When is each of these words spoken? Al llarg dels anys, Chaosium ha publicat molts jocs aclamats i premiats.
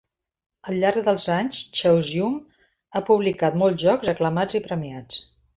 Al 0.71 0.79
llarg 0.83 1.01
dels 1.07 1.27
anys, 1.33 1.59
Chaosium 1.79 2.39
ha 3.01 3.05
publicat 3.13 3.61
molts 3.65 3.87
jocs 3.89 4.15
aclamats 4.15 4.59
i 4.63 4.67
premiats. 4.71 5.25